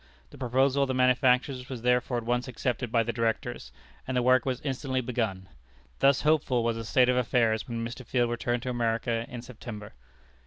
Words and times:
The 0.31 0.37
proposal 0.39 0.81
of 0.81 0.87
the 0.87 0.95
manufacturers 0.95 1.69
was 1.69 1.83
therefore 1.83 2.17
at 2.17 2.23
once 2.25 2.47
accepted 2.47 2.91
by 2.91 3.03
the 3.03 3.13
Directors, 3.13 3.71
and 4.07 4.17
the 4.17 4.23
work 4.23 4.47
was 4.47 4.59
instantly 4.61 4.99
begun. 4.99 5.47
Thus 5.99 6.21
hopeful 6.21 6.63
was 6.63 6.75
the 6.75 6.83
state 6.85 7.07
of 7.07 7.17
affairs 7.17 7.67
when 7.67 7.85
Mr. 7.85 8.03
Field 8.03 8.31
returned 8.31 8.63
to 8.63 8.71
America 8.71 9.27
in 9.29 9.43
September. 9.43 9.93